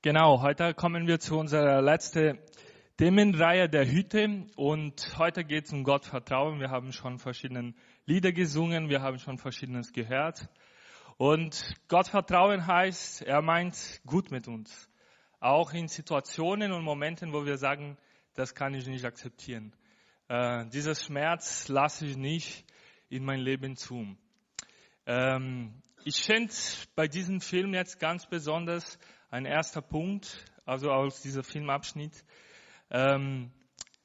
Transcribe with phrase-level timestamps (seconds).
[0.00, 2.38] Genau, heute kommen wir zu unserer letzten
[2.98, 6.60] Themenreihe der Hütte und heute geht es um Gottvertrauen.
[6.60, 7.74] Wir haben schon verschiedene
[8.06, 10.48] Lieder gesungen, wir haben schon verschiedenes gehört.
[11.16, 14.88] Und Gottvertrauen heißt, er meint gut mit uns.
[15.40, 17.98] Auch in Situationen und Momenten, wo wir sagen,
[18.34, 19.74] das kann ich nicht akzeptieren.
[20.28, 22.64] Äh, dieser Schmerz lasse ich nicht
[23.08, 24.16] in mein Leben zu.
[25.06, 26.54] Ähm, ich finde
[26.94, 28.96] bei diesem Film jetzt ganz besonders
[29.30, 32.24] ein erster Punkt, also aus diesem Filmabschnitt.
[32.90, 33.50] Ähm,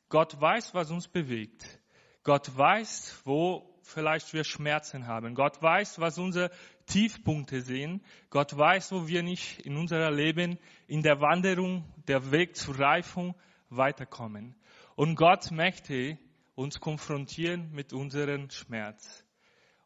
[0.09, 1.79] Gott weiß, was uns bewegt.
[2.23, 5.35] Gott weiß, wo vielleicht wir Schmerzen haben.
[5.35, 6.51] Gott weiß, was unsere
[6.85, 8.03] Tiefpunkte sind.
[8.29, 13.35] Gott weiß, wo wir nicht in unserem Leben, in der Wanderung, der Weg zur Reifung
[13.69, 14.55] weiterkommen.
[14.95, 16.17] Und Gott möchte
[16.55, 19.25] uns konfrontieren mit unserem Schmerz.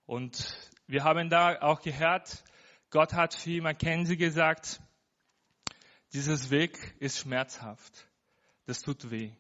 [0.05, 2.43] Und wir haben da auch gehört,
[2.89, 4.81] Gott hat für Mackenzie gesagt,
[6.13, 8.07] dieses Weg ist schmerzhaft.
[8.65, 9.31] Das tut weh.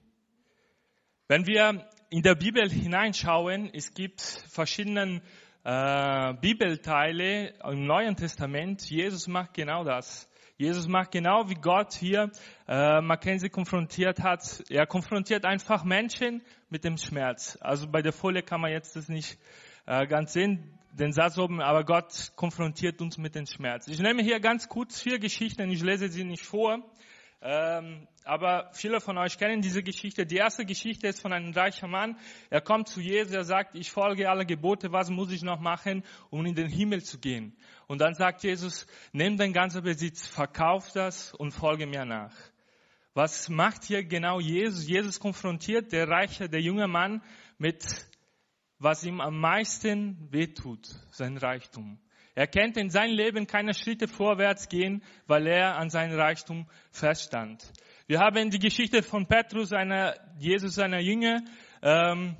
[1.27, 5.21] Wenn wir in der Bibel hineinschauen, es gibt verschiedene
[5.63, 8.89] äh, Bibelteile im Neuen Testament.
[8.89, 10.29] Jesus macht genau das.
[10.57, 12.31] Jesus macht genau wie Gott hier
[12.67, 14.63] äh, Mackenzie konfrontiert hat.
[14.69, 17.57] Er konfrontiert einfach Menschen mit dem Schmerz.
[17.61, 19.37] Also bei der Folie kann man jetzt das nicht
[19.85, 23.87] äh, ganz sehen den Satz oben, aber Gott konfrontiert uns mit dem Schmerz.
[23.87, 26.79] Ich nehme hier ganz kurz vier Geschichten, ich lese sie nicht vor,
[27.39, 30.25] ähm, aber viele von euch kennen diese Geschichte.
[30.25, 32.17] Die erste Geschichte ist von einem reichen Mann.
[32.49, 36.03] Er kommt zu Jesus, er sagt, ich folge alle Gebote, was muss ich noch machen,
[36.31, 37.55] um in den Himmel zu gehen?
[37.85, 42.33] Und dann sagt Jesus, nimm dein ganzer Besitz, verkauf das und folge mir nach.
[43.13, 44.87] Was macht hier genau Jesus?
[44.87, 47.21] Jesus konfrontiert der reiche, der junge Mann
[47.59, 48.06] mit
[48.79, 51.99] was ihm am meisten wehtut, sein Reichtum.
[52.35, 57.63] Er kennt in seinem Leben keine Schritte vorwärts gehen, weil er an seinem Reichtum feststand.
[58.05, 61.41] Wir haben die Geschichte von Petrus, einer, Jesus, einer Jünger.
[61.81, 62.37] Ähm,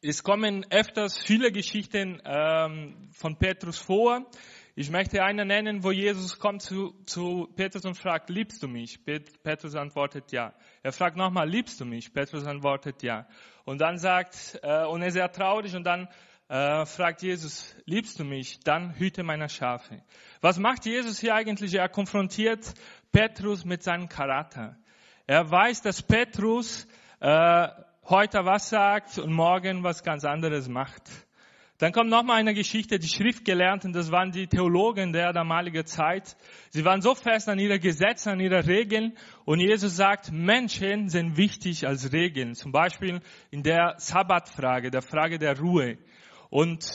[0.00, 4.26] es kommen öfters viele Geschichten ähm, von Petrus vor.
[4.74, 9.04] Ich möchte eine nennen, wo Jesus kommt zu, zu Petrus und fragt, liebst du mich?
[9.04, 10.54] Petrus antwortet ja.
[10.82, 12.14] Er fragt nochmal, liebst du mich?
[12.14, 13.26] Petrus antwortet ja.
[13.66, 16.08] Und dann sagt, äh, und er ist sehr traurig und dann
[16.48, 18.60] äh, fragt Jesus, liebst du mich?
[18.60, 20.02] Dann hüte meine Schafe.
[20.40, 21.74] Was macht Jesus hier eigentlich?
[21.74, 22.72] Er konfrontiert
[23.12, 24.78] Petrus mit seinem Charakter.
[25.26, 26.86] Er weiß, dass Petrus
[27.20, 27.68] äh,
[28.04, 31.02] heute was sagt und morgen was ganz anderes macht.
[31.82, 36.36] Dann kommt nochmal eine Geschichte, die Schriftgelernten, das waren die Theologen der damaligen Zeit.
[36.70, 39.14] Sie waren so fest an ihre Gesetze, an ihre Regeln.
[39.44, 42.54] Und Jesus sagt, Menschen sind wichtig als Regeln.
[42.54, 43.20] Zum Beispiel
[43.50, 45.98] in der Sabbatfrage, der Frage der Ruhe.
[46.50, 46.86] Und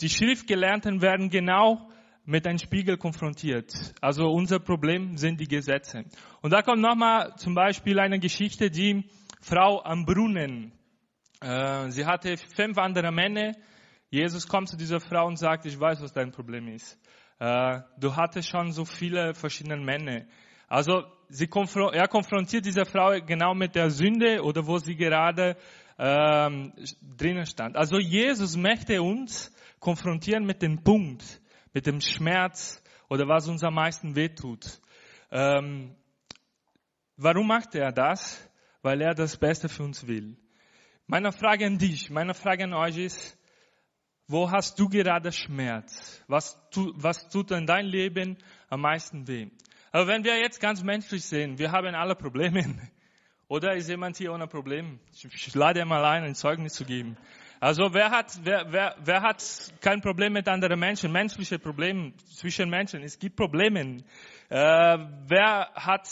[0.00, 1.90] die Schriftgelernten werden genau
[2.24, 3.74] mit einem Spiegel konfrontiert.
[4.00, 6.04] Also unser Problem sind die Gesetze.
[6.40, 9.10] Und da kommt nochmal zum Beispiel eine Geschichte, die
[9.40, 10.70] Frau am Brunnen.
[11.40, 13.54] Äh, sie hatte fünf andere Männer
[14.10, 16.98] Jesus kommt zu dieser Frau und sagt, ich weiß, was dein Problem ist.
[17.38, 20.26] Äh, du hattest schon so viele verschiedene Männer.
[20.66, 21.04] Also
[21.48, 25.56] konfron er konfrontiert diese Frau genau mit der Sünde oder wo sie gerade
[25.96, 26.72] ähm,
[27.16, 27.76] drinnen stand.
[27.76, 31.40] Also Jesus möchte uns konfrontieren mit dem Punkt,
[31.72, 34.80] mit dem Schmerz oder was uns am meisten wehtut.
[35.30, 35.94] Ähm,
[37.16, 38.44] warum macht er das?
[38.82, 40.36] Weil er das Beste für uns will.
[41.06, 43.36] Meine Frage an dich, meine Frage an euch ist,
[44.30, 46.22] wo hast du gerade Schmerz?
[46.28, 49.48] Was, tu, was tut in dein Leben am meisten weh?
[49.92, 52.64] Aber wenn wir jetzt ganz menschlich sehen, wir haben alle Probleme.
[53.48, 55.00] Oder ist jemand hier ohne Problem?
[55.12, 57.16] Ich, lade mal ein, ein Zeugnis zu geben.
[57.58, 59.44] Also wer hat, wer, wer, wer hat
[59.80, 61.10] kein Problem mit anderen Menschen?
[61.10, 63.02] Menschliche Probleme zwischen Menschen.
[63.02, 64.04] Es gibt Probleme.
[64.48, 66.08] Äh, wer hat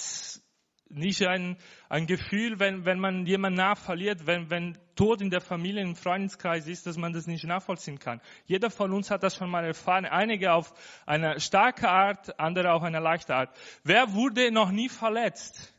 [0.90, 1.56] nicht ein,
[1.88, 6.66] ein Gefühl, wenn, wenn man jemanden nachverliert, wenn, wenn Tod in der Familie, im Freundeskreis
[6.66, 8.20] ist, dass man das nicht nachvollziehen kann.
[8.46, 10.06] Jeder von uns hat das schon mal erfahren.
[10.06, 10.72] Einige auf
[11.06, 13.56] eine starke Art, andere auf eine leichte Art.
[13.84, 15.74] Wer wurde noch nie verletzt?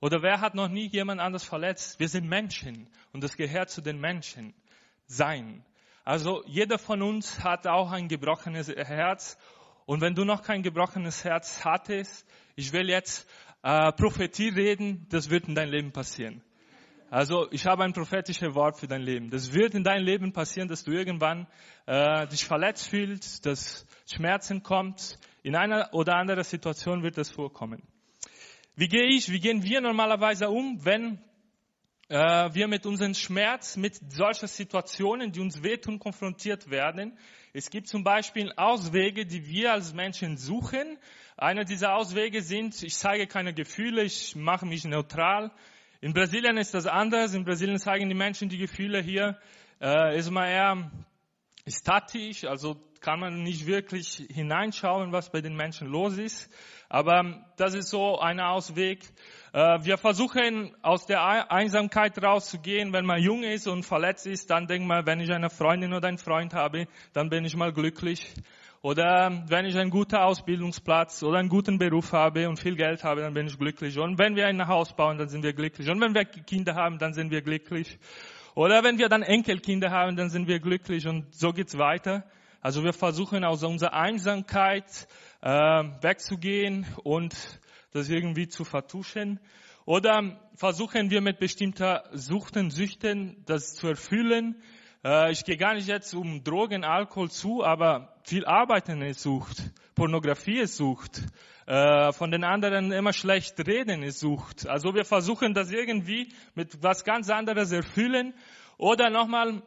[0.00, 1.98] Oder wer hat noch nie jemand anders verletzt?
[1.98, 4.54] Wir sind Menschen und das gehört zu den Menschen.
[5.06, 5.64] Sein.
[6.04, 9.38] Also jeder von uns hat auch ein gebrochenes Herz.
[9.86, 13.28] Und wenn du noch kein gebrochenes Herz hattest, ich will jetzt
[13.64, 16.42] äh, Prophetie reden, das wird in deinem Leben passieren.
[17.10, 19.30] Also ich habe ein prophetisches Wort für dein Leben.
[19.30, 21.46] Das wird in deinem Leben passieren, dass du irgendwann
[21.86, 25.18] äh, dich verletzt fühlst, dass Schmerzen kommt.
[25.42, 27.82] In einer oder anderen Situation wird das vorkommen.
[28.76, 31.18] Wie gehe ich, wie gehen wir normalerweise um, wenn
[32.08, 32.16] äh,
[32.52, 37.16] wir mit unserem Schmerz, mit solchen Situationen, die uns wehtun, konfrontiert werden.
[37.56, 40.98] Es gibt zum Beispiel Auswege, die wir als Menschen suchen.
[41.36, 45.52] Einer dieser Auswege sind, ich zeige keine Gefühle, ich mache mich neutral.
[46.00, 47.32] In Brasilien ist das anders.
[47.32, 49.38] In Brasilien zeigen die Menschen die Gefühle hier.
[49.80, 50.90] Äh, ist man eher
[51.68, 56.52] statisch, also kann man nicht wirklich hineinschauen, was bei den Menschen los ist.
[56.88, 58.98] Aber das ist so ein Ausweg.
[59.54, 62.92] Äh, wir versuchen aus der Einsamkeit rauszugehen.
[62.92, 66.08] Wenn man jung ist und verletzt ist, dann denkt man, wenn ich eine Freundin oder
[66.08, 68.34] einen Freund habe, dann bin ich mal glücklich.
[68.82, 73.20] Oder wenn ich einen guten Ausbildungsplatz oder einen guten Beruf habe und viel Geld habe,
[73.20, 73.96] dann bin ich glücklich.
[73.96, 75.88] Und wenn wir ein Haus bauen, dann sind wir glücklich.
[75.88, 78.00] Und wenn wir Kinder haben, dann sind wir glücklich.
[78.56, 81.06] Oder wenn wir dann Enkelkinder haben, dann sind wir glücklich.
[81.06, 82.24] Und so geht's weiter.
[82.60, 85.06] Also wir versuchen aus unserer Einsamkeit
[85.42, 87.36] äh, wegzugehen und
[87.94, 89.38] das irgendwie zu vertuschen.
[89.86, 94.60] Oder versuchen wir mit bestimmter Suchten, Süchten das zu erfüllen.
[95.04, 99.70] Äh, ich gehe gar nicht jetzt um Drogen, Alkohol zu, aber viel Arbeiten ist Sucht,
[99.94, 101.22] Pornografie ist Sucht,
[101.66, 104.66] äh, von den anderen immer schlecht reden ist Sucht.
[104.66, 108.34] Also wir versuchen das irgendwie mit was ganz anderes erfüllen.
[108.76, 109.62] Oder nochmal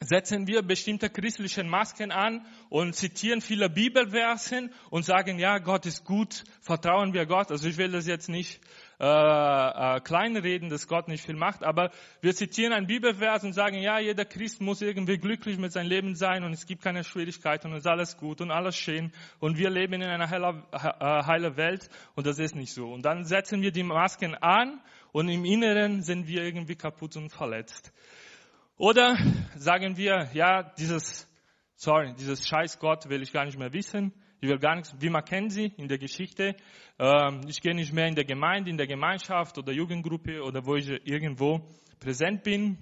[0.00, 6.04] setzen wir bestimmte christliche Masken an und zitieren viele Bibelversen und sagen, ja, Gott ist
[6.04, 7.50] gut, vertrauen wir Gott.
[7.50, 8.60] Also ich will das jetzt nicht
[9.00, 11.90] äh, äh, kleinreden, dass Gott nicht viel macht, aber
[12.20, 16.14] wir zitieren einen Bibelvers und sagen, ja, jeder Christ muss irgendwie glücklich mit seinem Leben
[16.14, 19.58] sein und es gibt keine Schwierigkeiten und es ist alles gut und alles schön und
[19.58, 22.92] wir leben in einer heilen äh, Welt und das ist nicht so.
[22.92, 24.80] Und dann setzen wir die Masken an
[25.12, 27.92] und im Inneren sind wir irgendwie kaputt und verletzt.
[28.78, 29.16] Oder
[29.56, 31.26] sagen wir, ja, dieses,
[31.76, 34.12] sorry, dieses Scheiß Gott will ich gar nicht mehr wissen.
[34.40, 36.54] Ich will gar nichts, wie man kennt sie in der Geschichte.
[36.98, 40.76] Ähm, ich gehe nicht mehr in der Gemeinde, in der Gemeinschaft oder Jugendgruppe oder wo
[40.76, 41.66] ich irgendwo
[42.00, 42.76] präsent bin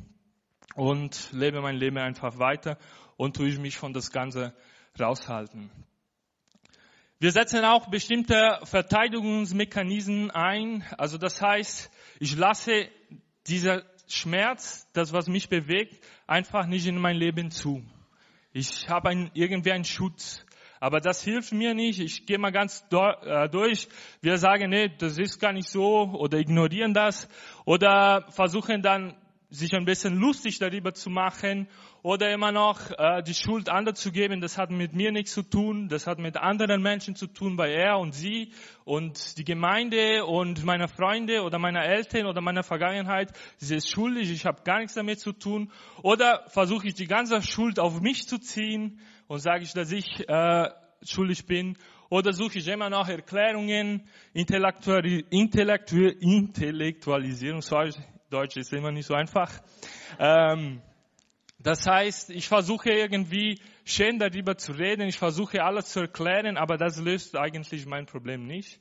[0.75, 2.76] und lebe mein Leben einfach weiter
[3.17, 4.52] und tue ich mich von das Ganze
[4.99, 5.70] raushalten.
[7.20, 10.82] Wir setzen auch bestimmte Verteidigungsmechanismen ein.
[10.99, 11.88] Also das heißt,
[12.19, 12.88] ich lasse
[13.47, 17.82] dieser Schmerz, das was mich bewegt, einfach nicht in mein Leben zu.
[18.52, 20.44] Ich habe ein, irgendwie einen Schutz.
[20.80, 21.98] Aber das hilft mir nicht.
[21.98, 23.88] Ich gehe mal ganz äh, durch.
[24.20, 27.28] Wir sagen, nee, das ist gar nicht so oder ignorieren das
[27.64, 29.16] oder versuchen dann
[29.48, 31.68] sich ein bisschen lustig darüber zu machen
[32.04, 35.42] oder immer noch äh, die Schuld anderen zu geben, das hat mit mir nichts zu
[35.42, 38.52] tun, das hat mit anderen Menschen zu tun, bei er und sie
[38.84, 44.30] und die Gemeinde und meine Freunde oder meine Eltern oder meine Vergangenheit, sie ist schuldig,
[44.30, 45.72] ich habe gar nichts damit zu tun.
[46.02, 50.28] Oder versuche ich die ganze Schuld auf mich zu ziehen und sage ich, dass ich
[50.28, 50.68] äh,
[51.02, 51.78] schuldig bin.
[52.10, 57.92] Oder suche ich immer noch Erklärungen, Intellektualisierung, Intellektualisierung, sorry,
[58.28, 59.50] Deutsch ist immer nicht so einfach.
[60.18, 60.82] Ähm,
[61.64, 66.76] das heißt, ich versuche irgendwie schön darüber zu reden, ich versuche alles zu erklären, aber
[66.76, 68.78] das löst eigentlich mein Problem nicht.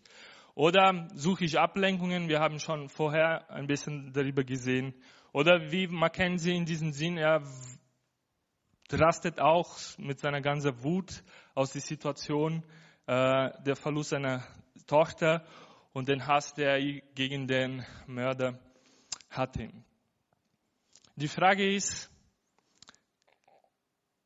[0.53, 4.93] Oder suche ich Ablenkungen, wir haben schon vorher ein bisschen darüber gesehen.
[5.31, 7.41] Oder wie Mackenzie in diesem Sinn, er
[8.91, 11.23] rastet auch mit seiner ganzen Wut
[11.55, 12.63] aus der Situation,
[13.07, 14.43] äh, der Verlust seiner
[14.87, 15.45] Tochter
[15.93, 18.59] und den Hass, der er gegen den Mörder
[19.29, 19.69] hatte.
[21.15, 22.12] Die Frage ist,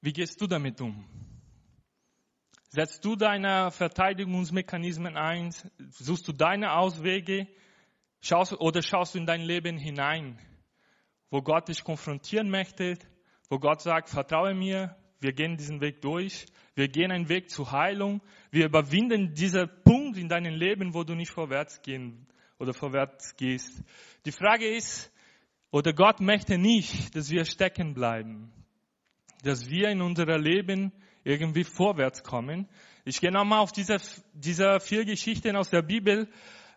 [0.01, 1.05] wie gehst du damit um?
[2.69, 5.53] Setzt du deine Verteidigungsmechanismen ein?
[5.89, 7.47] Suchst du deine Auswege?
[8.21, 10.39] Schaust, oder schaust du in dein Leben hinein,
[11.29, 12.97] wo Gott dich konfrontieren möchte,
[13.49, 17.71] wo Gott sagt, vertraue mir, wir gehen diesen Weg durch, wir gehen einen Weg zur
[17.71, 22.27] Heilung, wir überwinden diesen Punkt in deinem Leben, wo du nicht vorwärts gehen
[22.59, 23.81] oder vorwärts gehst.
[24.25, 25.11] Die Frage ist,
[25.71, 28.51] oder Gott möchte nicht, dass wir stecken bleiben,
[29.43, 30.91] dass wir in unser Leben
[31.23, 32.67] irgendwie vorwärts kommen.
[33.05, 33.97] Ich gehe nochmal auf diese,
[34.33, 36.27] diese vier Geschichten aus der Bibel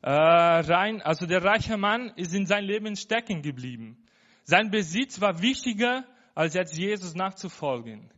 [0.03, 1.03] äh, rein.
[1.03, 3.97] Also der reiche Mann ist in sein Leben stecken geblieben.
[4.45, 8.11] Sein Besitz war wichtiger, als jetzt Jesus nachzufolgen.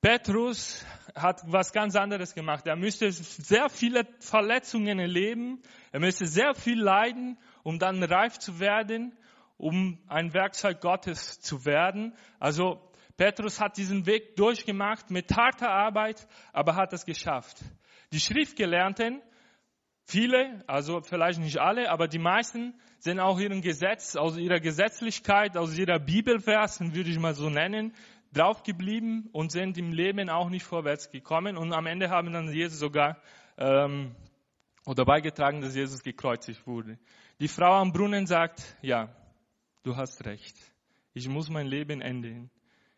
[0.00, 2.66] Petrus hat was ganz anderes gemacht.
[2.66, 5.62] Er müsste sehr viele Verletzungen erleben.
[5.92, 9.16] Er müsste sehr viel leiden, um dann reif zu werden,
[9.56, 12.14] um ein Werkzeug Gottes zu werden.
[12.38, 12.82] Also
[13.16, 17.62] Petrus hat diesen Weg durchgemacht mit harter Arbeit, aber hat es geschafft.
[18.12, 19.22] Die Schriftgelernten,
[20.04, 25.56] viele, also vielleicht nicht alle, aber die meisten sind auch ihrem Gesetz, aus ihrer Gesetzlichkeit,
[25.56, 27.94] aus ihrer Bibelversen, würde ich mal so nennen,
[28.32, 31.56] draufgeblieben und sind im Leben auch nicht vorwärts gekommen.
[31.56, 33.18] Und am Ende haben dann Jesus sogar
[33.56, 34.14] ähm,
[34.86, 36.98] oder beigetragen, dass Jesus gekreuzigt wurde.
[37.40, 39.14] Die Frau am Brunnen sagt, ja,
[39.82, 40.56] du hast recht.
[41.14, 42.50] Ich muss mein Leben ändern.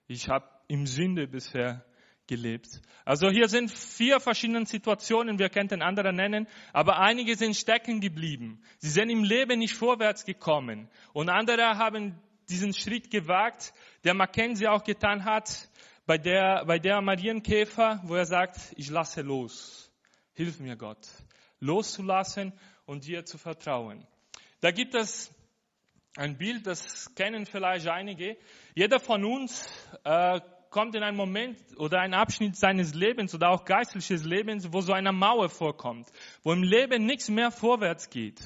[0.06, 1.84] Ich habe im Sünde bisher
[2.26, 2.80] gelebt.
[3.04, 8.62] Also hier sind vier verschiedene Situationen, wir könnten andere nennen, aber einige sind stecken geblieben.
[8.78, 13.72] Sie sind im Leben nicht vorwärts gekommen und andere haben diesen Schritt gewagt,
[14.04, 15.68] der Mackenzie auch getan hat
[16.06, 19.90] bei der, bei der Marienkäfer, wo er sagt, ich lasse los.
[20.34, 21.06] Hilf mir Gott.
[21.60, 22.52] Loszulassen
[22.84, 24.06] und dir zu vertrauen.
[24.60, 25.32] Da gibt es
[26.16, 28.36] ein Bild, das kennen vielleicht einige.
[28.74, 29.68] Jeder von uns
[30.04, 34.80] äh, kommt in einen Moment oder einen Abschnitt seines Lebens oder auch geistliches Lebens, wo
[34.80, 36.08] so eine Mauer vorkommt,
[36.42, 38.40] wo im Leben nichts mehr vorwärts geht.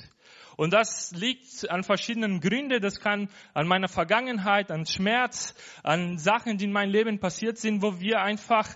[0.57, 2.83] Und das liegt an verschiedenen Gründen.
[2.83, 7.83] Das kann an meiner Vergangenheit, an Schmerz, an Sachen, die in meinem Leben passiert sind,
[7.83, 8.69] wo wir einfach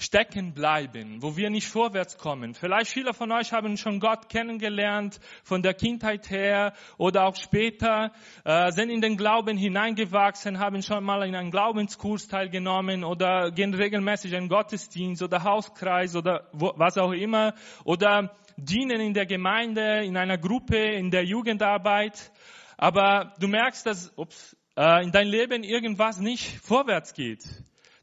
[0.00, 2.54] stecken bleiben, wo wir nicht vorwärts kommen.
[2.54, 8.12] Vielleicht viele von euch haben schon Gott kennengelernt von der Kindheit her oder auch später,
[8.44, 13.74] äh, sind in den Glauben hineingewachsen, haben schon mal in einem Glaubenskurs teilgenommen oder gehen
[13.74, 20.04] regelmäßig in Gottesdienst oder Hauskreis oder wo, was auch immer oder dienen in der Gemeinde,
[20.04, 22.30] in einer Gruppe, in der Jugendarbeit.
[22.76, 27.42] Aber du merkst, dass ups, äh, in deinem Leben irgendwas nicht vorwärts geht.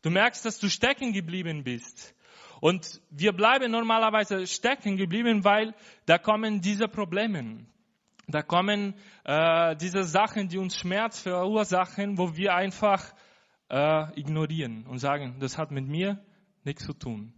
[0.06, 2.14] Du merkst, dass du stecken geblieben bist.
[2.62, 5.74] Und wir bleiben normalerweise stecken geblieben, weil
[6.06, 7.66] da kommen diese Probleme.
[8.28, 8.94] Da kommen
[9.24, 13.16] äh, diese Sachen, die uns Schmerz verursachen, wo wir einfach
[13.72, 16.24] äh, ignorieren und sagen, das hat mit mir
[16.64, 17.34] nichts zu tun.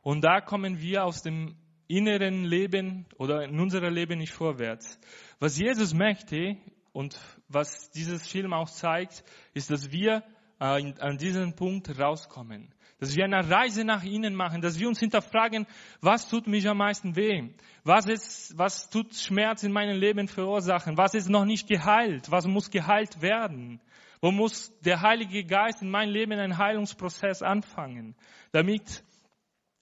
[0.00, 1.56] Und da kommen wir aus dem
[1.88, 4.98] inneren Leben oder in unserem Leben nicht vorwärts.
[5.40, 6.56] Was Jesus möchte
[6.92, 10.22] und was dieses Film auch zeigt, ist, dass wir
[10.60, 12.74] äh, an diesem Punkt rauskommen.
[13.00, 15.66] Dass wir eine Reise nach innen machen, dass wir uns hinterfragen,
[16.00, 17.50] was tut mich am meisten weh?
[17.84, 20.96] Was ist, was tut Schmerz in meinem Leben verursachen?
[20.96, 22.30] Was ist noch nicht geheilt?
[22.30, 23.80] Was muss geheilt werden?
[24.20, 28.16] Wo muss der Heilige Geist in meinem Leben einen Heilungsprozess anfangen?
[28.50, 29.04] Damit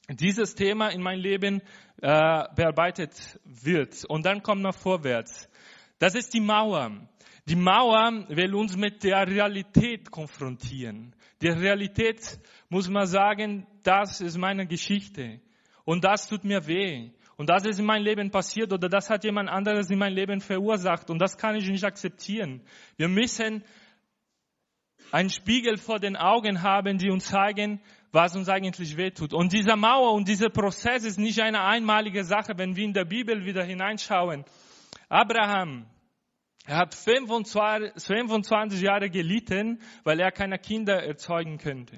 [0.09, 1.62] dieses Thema in meinem Leben
[2.02, 4.04] äh, bearbeitet wird.
[4.04, 5.49] Und dann kommt man vorwärts.
[5.99, 6.92] Das ist die Mauer.
[7.48, 11.14] Die Mauer will uns mit der Realität konfrontieren.
[11.40, 15.40] Die Realität, muss man sagen, das ist meine Geschichte.
[15.84, 17.10] Und das tut mir weh.
[17.36, 20.40] Und das ist in meinem Leben passiert oder das hat jemand anderes in meinem Leben
[20.40, 21.10] verursacht.
[21.10, 22.62] Und das kann ich nicht akzeptieren.
[22.96, 23.62] Wir müssen
[25.12, 29.34] einen Spiegel vor den Augen haben, die uns zeigen, was uns eigentlich wehtut.
[29.34, 33.04] Und diese Mauer und dieser Prozess ist nicht eine einmalige Sache, wenn wir in der
[33.04, 34.44] Bibel wieder hineinschauen.
[35.08, 35.86] Abraham,
[36.66, 41.96] er hat 25 Jahre gelitten, weil er keine Kinder erzeugen könnte.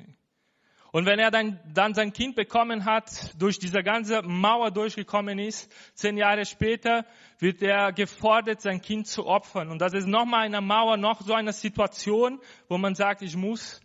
[0.90, 5.70] Und wenn er dann, dann sein Kind bekommen hat, durch diese ganze Mauer durchgekommen ist,
[5.94, 7.04] zehn Jahre später
[7.38, 9.70] wird er gefordert, sein Kind zu opfern.
[9.70, 13.80] Und das ist nochmal eine Mauer, noch so eine Situation, wo man sagt, ich muss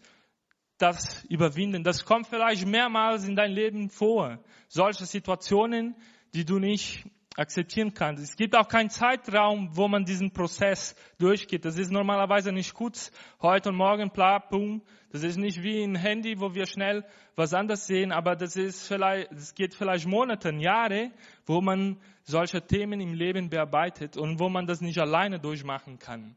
[0.78, 1.84] das überwinden.
[1.84, 4.40] Das kommt vielleicht mehrmals in dein Leben vor.
[4.68, 5.96] Solche Situationen,
[6.34, 8.16] die du nicht akzeptieren kann.
[8.16, 11.66] Es gibt auch keinen Zeitraum, wo man diesen Prozess durchgeht.
[11.66, 13.12] Das ist normalerweise nicht kurz,
[13.42, 14.84] heute und morgen, bla, boom.
[15.12, 18.88] Das ist nicht wie ein Handy, wo wir schnell was anderes sehen, aber das ist
[18.88, 21.12] vielleicht, es geht vielleicht Monate, Jahre,
[21.46, 26.36] wo man solche Themen im Leben bearbeitet und wo man das nicht alleine durchmachen kann.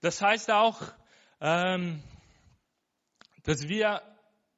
[0.00, 0.80] Das heißt auch,
[1.40, 2.02] ähm,
[3.44, 4.02] dass wir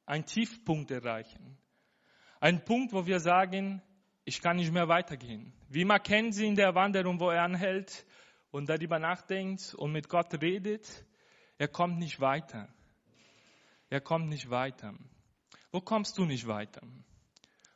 [0.05, 1.57] einen Tiefpunkt erreichen.
[2.39, 3.81] Ein Punkt, wo wir sagen,
[4.27, 5.53] ich kann nicht mehr weitergehen.
[5.69, 8.05] Wie Mackenzie in der Wanderung, wo er anhält
[8.51, 11.05] und darüber nachdenkt und mit Gott redet,
[11.57, 12.67] er kommt nicht weiter.
[13.89, 14.93] Er kommt nicht weiter.
[15.71, 16.81] Wo kommst du nicht weiter?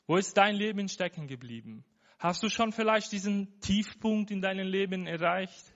[0.08, 1.86] Wo ist dein Leben stecken geblieben?
[2.20, 5.74] Hast du schon vielleicht diesen Tiefpunkt in deinem Leben erreicht?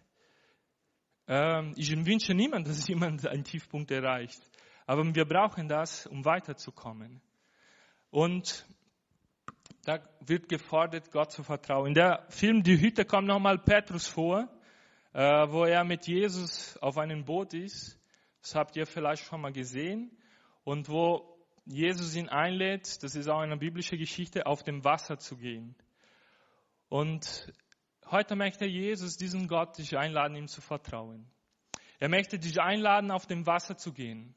[1.30, 4.42] Ähm, ich wünsche niemand, dass jemand einen Tiefpunkt erreicht.
[4.86, 7.22] Aber wir brauchen das, um weiterzukommen.
[8.10, 8.68] Und
[9.86, 11.90] da wird gefordert, Gott zu vertrauen.
[11.90, 14.50] In der Film Die Hütte kommt nochmal Petrus vor,
[15.14, 18.00] äh, wo er mit Jesus auf einem Boot ist.
[18.42, 20.12] Das habt ihr vielleicht schon mal gesehen.
[20.64, 25.38] Und wo Jesus ihn einlädt, das ist auch eine biblische Geschichte, auf dem Wasser zu
[25.38, 25.76] gehen.
[26.90, 27.54] Und
[28.10, 31.30] heute möchte Jesus diesen Gott dich einladen, ihm zu vertrauen.
[32.00, 34.34] Er möchte dich einladen, auf dem Wasser zu gehen.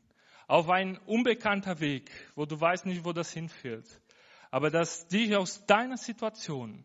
[0.46, 4.02] Auf ein unbekannter Weg, wo du weißt nicht, wo das hinführt
[4.50, 6.84] aber dass dich aus deiner Situation,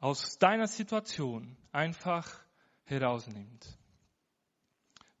[0.00, 2.40] aus deiner Situation einfach
[2.84, 3.78] herausnimmt,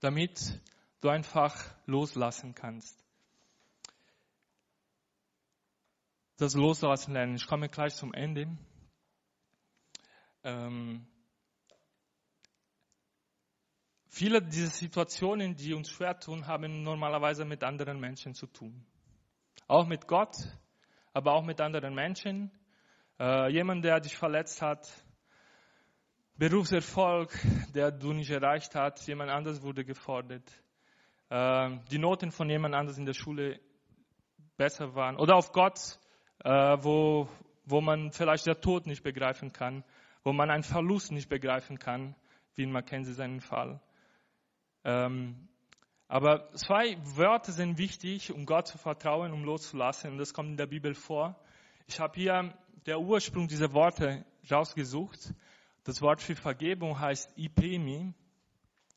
[0.00, 0.60] damit
[1.00, 1.56] du einfach
[1.86, 3.04] loslassen kannst.
[6.36, 7.34] Das Loslassen lernen.
[7.34, 8.56] Ich komme gleich zum Ende.
[10.42, 11.06] Ähm,
[14.08, 18.86] viele dieser Situationen, die uns schwer tun, haben normalerweise mit anderen Menschen zu tun.
[19.68, 20.34] Auch mit Gott,
[21.12, 22.50] aber auch mit anderen Menschen.
[23.18, 24.88] Äh, jemand, der dich verletzt hat,
[26.36, 27.38] Berufserfolg,
[27.74, 30.50] der du nicht erreicht hast, jemand anders wurde gefordert.
[31.28, 33.60] Äh, die Noten von jemand anders in der Schule
[34.56, 35.16] besser waren.
[35.16, 35.98] Oder auf Gott,
[36.44, 37.28] äh, wo,
[37.64, 39.84] wo man vielleicht der Tod nicht begreifen kann,
[40.24, 42.14] wo man einen Verlust nicht begreifen kann,
[42.54, 43.80] wie in Mackenzie seinen Fall.
[44.84, 45.48] Ähm,
[46.10, 50.10] aber zwei Wörter sind wichtig, um Gott zu vertrauen, um loszulassen.
[50.10, 51.40] Und das kommt in der Bibel vor.
[51.86, 52.52] Ich habe hier
[52.84, 55.32] der Ursprung dieser Worte rausgesucht.
[55.84, 58.12] Das Wort für Vergebung heißt Ipemi.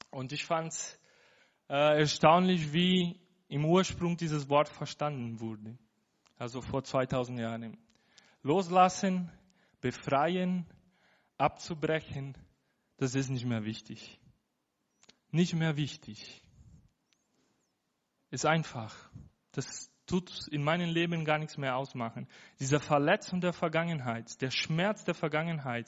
[0.10, 1.00] Und ich fand es
[1.70, 5.77] äh, erstaunlich, wie im Ursprung dieses Wort verstanden wurde.
[6.39, 7.77] Also vor 2000 Jahren.
[8.41, 9.32] Loslassen,
[9.82, 10.65] befreien,
[11.38, 12.36] abzubrechen,
[12.98, 14.20] das ist nicht mehr wichtig.
[15.29, 16.43] Nicht mehr wichtig.
[18.34, 18.96] Ist einfach.
[19.52, 22.28] Das tut in meinem Leben gar nichts mehr ausmachen.
[22.60, 25.88] Diese Verletzung der Vergangenheit, der Schmerz der Vergangenheit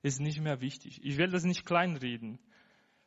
[0.00, 1.04] ist nicht mehr wichtig.
[1.04, 2.38] Ich will das nicht kleinreden.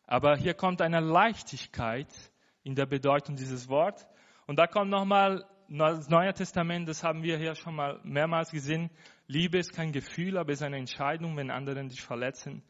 [0.06, 2.14] Aber hier kommt eine Leichtigkeit
[2.62, 4.06] in der Bedeutung dieses Wort.
[4.46, 8.92] Und da kommt nochmal das Neue Testament, das haben wir hier schon mal mehrmals gesehen.
[9.26, 11.36] Liebe ist kein Gefühl, aber ist eine Entscheidung.
[11.38, 12.62] Wenn andere dich verletzen,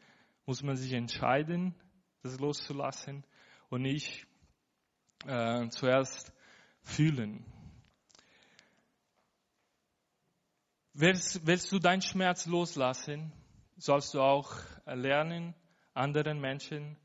[0.46, 1.74] muss man sich entscheiden,
[2.22, 3.22] das loszulassen
[3.68, 4.26] und nicht
[5.26, 6.32] äh, zuerst
[6.82, 7.44] fühlen.
[10.92, 13.32] Willst, willst du deinen Schmerz loslassen,
[13.76, 14.54] sollst du auch
[14.86, 15.54] lernen,
[15.94, 16.96] anderen Menschen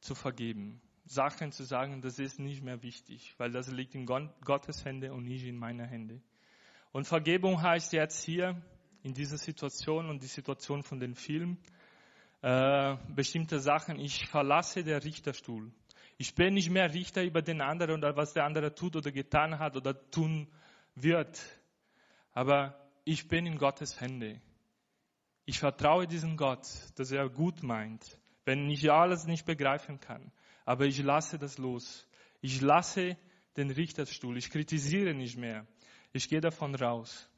[0.00, 0.80] zu vergeben.
[1.04, 5.24] Sachen zu sagen, das ist nicht mehr wichtig, weil das liegt in Gottes Hände und
[5.24, 6.20] nicht in meiner Hände.
[6.92, 8.60] Und Vergebung heißt jetzt hier
[9.02, 11.56] in dieser Situation und die Situation von dem Film
[12.42, 13.98] äh, bestimmte Sachen.
[13.98, 15.72] Ich verlasse den Richterstuhl.
[16.18, 19.60] Ich bin nicht mehr Richter über den anderen oder was der andere tut oder getan
[19.60, 20.48] hat oder tun
[20.96, 21.40] wird.
[22.32, 24.40] Aber ich bin in Gottes Hände.
[25.44, 30.32] Ich vertraue diesem Gott, dass er gut meint, wenn ich alles nicht begreifen kann.
[30.64, 32.06] Aber ich lasse das los.
[32.40, 33.16] Ich lasse
[33.56, 34.36] den Richterstuhl.
[34.36, 35.66] Ich kritisiere nicht mehr.
[36.12, 37.30] Ich gehe davon raus.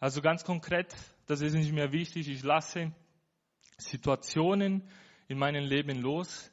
[0.00, 0.94] Also ganz konkret,
[1.26, 2.28] das ist nicht mehr wichtig.
[2.28, 2.92] Ich lasse
[3.76, 4.88] Situationen
[5.28, 6.50] in meinem Leben los.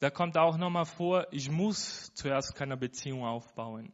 [0.00, 3.92] Da kommt auch nochmal vor, ich muss zuerst keine Beziehung aufbauen.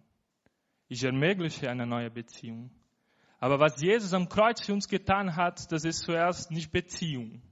[0.89, 2.71] Ich ermögliche eine neue Beziehung.
[3.41, 7.43] Aber was Jesus am Kreuz für uns getan hat, das ist zuerst nicht Beziehung,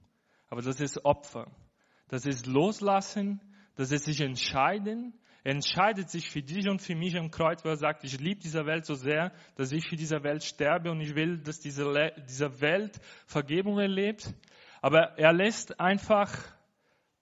[0.47, 1.51] aber das ist Opfer.
[2.07, 3.41] Das ist Loslassen,
[3.75, 5.13] das ist sich entscheiden.
[5.43, 8.39] Er entscheidet sich für dich und für mich am Kreuz, weil er sagt, ich liebe
[8.39, 11.85] diese Welt so sehr, dass ich für diese Welt sterbe und ich will, dass diese,
[12.27, 14.33] diese Welt Vergebung erlebt.
[14.81, 16.31] Aber er lässt einfach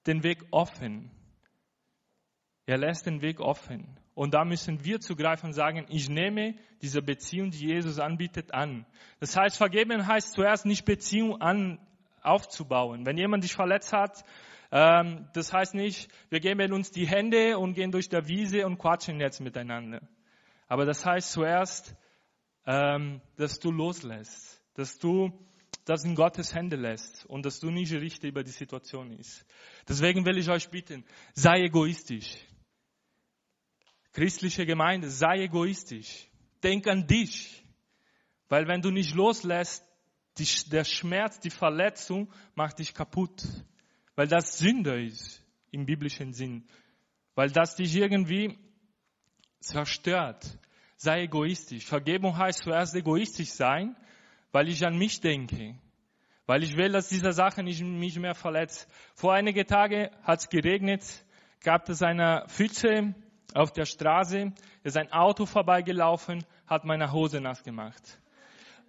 [0.06, 1.12] den Weg offen.
[2.65, 3.99] Er lässt den Weg offen.
[4.15, 8.86] Und da müssen wir zugreifen und sagen, ich nehme diese Beziehung, die Jesus anbietet, an.
[9.19, 11.80] Das heißt, vergeben heißt zuerst nicht Beziehung an,
[12.21, 13.06] aufzubauen.
[13.06, 14.23] Wenn jemand dich verletzt hat,
[14.71, 18.78] ähm, das heißt nicht, wir geben uns die Hände und gehen durch der Wiese und
[18.78, 20.02] quatschen jetzt miteinander.
[20.67, 21.95] Aber das heißt zuerst,
[22.65, 25.32] ähm, dass du loslässt, dass du
[25.86, 29.45] das in Gottes Hände lässt und dass du nicht Richter über die Situation ist.
[29.88, 32.38] Deswegen will ich euch bitten, sei egoistisch.
[34.13, 36.28] Christliche Gemeinde, sei egoistisch.
[36.63, 37.63] Denk an dich.
[38.47, 39.84] Weil wenn du nicht loslässt,
[40.38, 43.43] die, der Schmerz, die Verletzung macht dich kaputt
[44.15, 46.67] weil das Sünde ist im biblischen Sinn,
[47.36, 48.58] weil das dich irgendwie
[49.60, 50.60] zerstört.
[50.95, 51.86] Sei egoistisch.
[51.86, 53.95] Vergebung heißt zuerst egoistisch sein,
[54.52, 55.76] weil ich an mich denke,
[56.45, 58.88] weil ich will, dass diese Sache nicht mich mehr verletzt.
[59.15, 61.04] Vor einige Tage hat es geregnet,
[61.63, 63.15] gab es eine Pfütze
[63.54, 64.52] auf der Straße,
[64.84, 68.20] ist ein Auto vorbeigelaufen, hat meine Hose nass gemacht.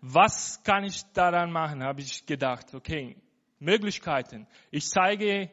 [0.01, 2.75] Was kann ich daran machen, habe ich gedacht.
[2.75, 3.17] Okay,
[3.59, 4.47] Möglichkeiten.
[4.71, 5.51] Ich zeige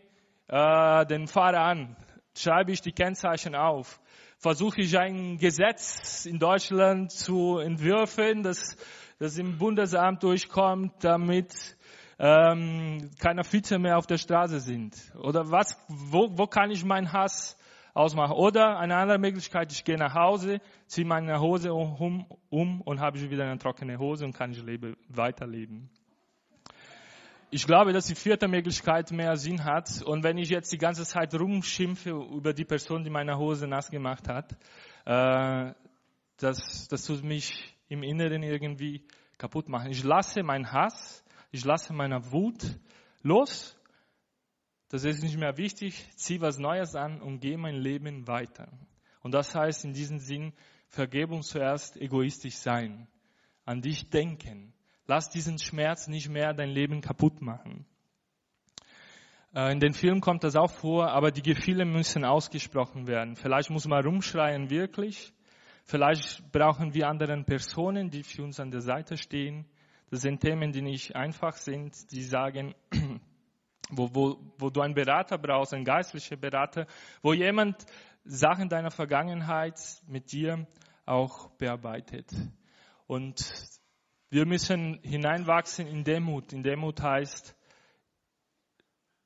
[0.47, 1.95] äh, den Fahrer an,
[2.35, 4.01] schreibe ich die Kennzeichen auf,
[4.37, 8.75] versuche ich ein Gesetz in Deutschland zu entwürfen, das,
[9.19, 11.77] das im Bundesamt durchkommt, damit
[12.19, 14.95] ähm, keine Vize mehr auf der Straße sind.
[15.15, 17.57] Oder was, wo, wo kann ich meinen Hass
[17.93, 18.33] ausmachen?
[18.33, 23.17] Oder eine andere Möglichkeit, ich gehe nach Hause, ziehe meine Hose um, um und habe
[23.17, 25.89] ich wieder eine trockene Hose und kann ich lebe, weiterleben
[27.53, 30.01] ich glaube, dass die vierte Möglichkeit mehr Sinn hat.
[30.03, 33.91] Und wenn ich jetzt die ganze Zeit rumschimpfe über die Person, die meine Hose nass
[33.91, 34.53] gemacht hat,
[35.05, 35.73] äh,
[36.37, 39.05] das, das tut mich im Inneren irgendwie
[39.37, 39.91] kaputt machen.
[39.91, 42.79] Ich lasse meinen Hass, ich lasse meine Wut
[43.21, 43.77] los.
[44.91, 48.67] Das ist nicht mehr wichtig, zieh was Neues an und geh mein Leben weiter.
[49.21, 50.53] Und das heißt in diesem Sinn,
[50.89, 53.07] Vergebung zuerst egoistisch sein,
[53.63, 54.73] an dich denken.
[55.07, 57.85] Lass diesen Schmerz nicht mehr dein Leben kaputt machen.
[59.55, 63.37] Äh, in den Filmen kommt das auch vor, aber die Gefühle müssen ausgesprochen werden.
[63.37, 65.33] Vielleicht muss man rumschreien wirklich.
[65.85, 69.65] Vielleicht brauchen wir andere Personen, die für uns an der Seite stehen.
[70.09, 72.75] Das sind Themen, die nicht einfach sind, die sagen,
[73.91, 76.87] wo, wo, wo du einen Berater brauchst, einen geistlichen Berater,
[77.21, 77.85] wo jemand
[78.23, 80.67] Sachen deiner Vergangenheit mit dir
[81.05, 82.31] auch bearbeitet.
[83.07, 83.53] Und
[84.29, 86.53] wir müssen hineinwachsen in Demut.
[86.53, 87.55] In Demut heißt,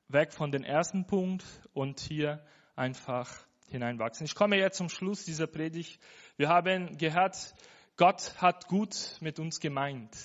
[0.08, 3.30] weg von dem ersten Punkt und hier einfach
[3.68, 4.26] hineinwachsen.
[4.26, 6.00] Ich komme jetzt zum Schluss dieser Predigt.
[6.36, 7.54] Wir haben gehört,
[7.96, 10.16] Gott hat gut mit uns gemeint.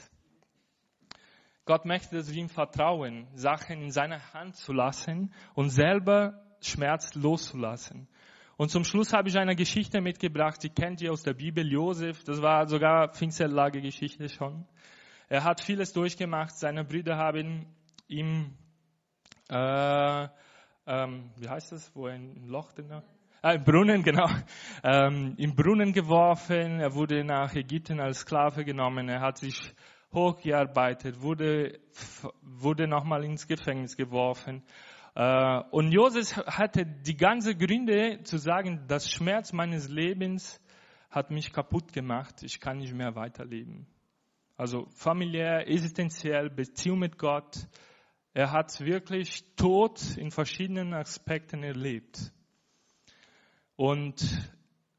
[1.65, 7.13] Gott möchte, dass wir ihm vertrauen, Sachen in seiner Hand zu lassen und selber Schmerz
[7.15, 8.08] loszulassen.
[8.58, 12.24] Und zum Schluss habe ich eine Geschichte mitgebracht, die kennt ihr aus der Bibel, Josef,
[12.24, 14.65] das war sogar Pfingstlage-Geschichte schon.
[15.30, 17.65] Er hat vieles durchgemacht, seine Brüder haben
[18.08, 18.58] ihm,
[19.50, 20.28] äh,
[20.86, 23.02] ähm, wie heißt das, wo ein Loch drin
[23.43, 24.28] Ah, im Brunnen, genau.
[24.84, 29.74] Ähm, Im Brunnen geworfen, er wurde nach Ägypten als Sklave genommen, er hat sich
[30.13, 31.80] hochgearbeitet, wurde,
[32.41, 34.63] wurde nochmal ins Gefängnis geworfen.
[35.15, 40.62] Äh, und Josef hatte die ganze Gründe zu sagen, das Schmerz meines Lebens
[41.10, 43.88] hat mich kaputt gemacht, ich kann nicht mehr weiterleben.
[44.56, 47.67] Also familiär, existenziell, Beziehung mit Gott.
[48.34, 52.32] Er hat wirklich Tod in verschiedenen Aspekten erlebt.
[53.76, 54.24] Und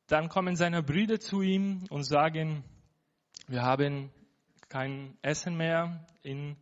[0.09, 2.65] dann kommen seine Brüder zu ihm und sagen,
[3.47, 4.11] wir haben
[4.73, 6.57] kein Essen mehr in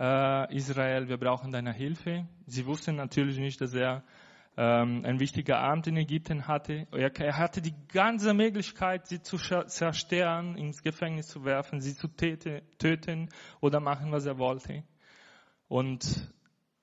[0.00, 2.26] äh, Israel, wir brauchen deine Hilfe.
[2.46, 4.02] Sie wussten natürlich nicht, dass er
[4.56, 6.88] ähm, ein wichtiger Amt in Ägypten hatte.
[6.90, 12.08] Er, er hatte die ganze Möglichkeit, sie zu zerstören, ins Gefängnis zu werfen, sie zu
[12.08, 13.28] töten
[13.60, 14.82] oder machen, was er wollte.
[15.68, 16.32] Und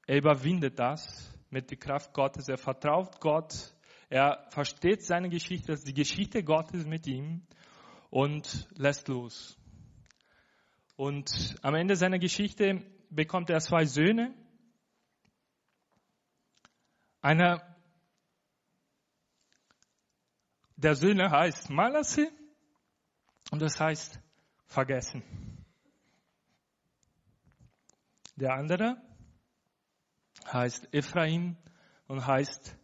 [0.07, 2.47] er überwindet das mit der Kraft Gottes.
[2.47, 3.73] Er vertraut Gott.
[4.09, 7.41] Er versteht seine Geschichte, die Geschichte Gottes mit ihm
[8.09, 9.57] und lässt los.
[11.01, 14.35] Und am Ende seiner Geschichte bekommt er zwei Söhne.
[17.21, 17.75] Einer
[20.75, 22.31] der Söhne heißt Malasse
[23.49, 24.19] und das heißt
[24.67, 25.23] vergessen.
[28.35, 29.01] Der andere
[30.53, 31.57] heißt Ephraim
[32.05, 32.77] und heißt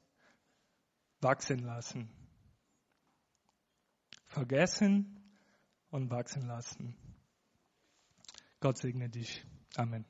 [1.22, 2.10] wachsen lassen.
[4.26, 5.24] Vergessen
[5.92, 7.07] und wachsen lassen.
[8.60, 9.46] Gott segne dich.
[9.76, 10.06] Amen.